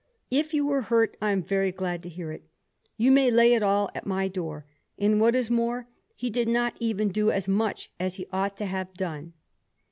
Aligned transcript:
If 0.31 0.51
you 0.51 0.65
were 0.65 0.81
hurt 0.81 1.15
I 1.21 1.31
am 1.31 1.43
very 1.43 1.71
glad 1.71 2.01
to 2.01 2.09
hear 2.09 2.31
it. 2.31 2.41
You 2.97 3.11
may 3.11 3.29
lay 3.29 3.53
it 3.53 3.61
all 3.61 3.91
at 3.93 4.07
my 4.07 4.27
door, 4.27 4.65
and, 4.97 5.21
what 5.21 5.35
is 5.35 5.51
more, 5.51 5.87
he 6.15 6.31
did 6.31 6.47
not 6.47 6.75
even 6.79 7.09
do 7.09 7.29
as 7.29 7.47
much 7.47 7.91
as 7.99 8.15
he 8.15 8.25
ought 8.33 8.57
to 8.57 8.65
have 8.65 8.95
done." 8.95 9.33